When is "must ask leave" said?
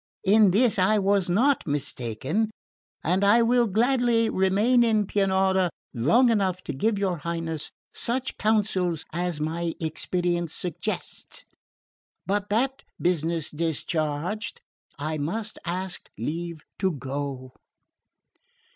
15.19-16.61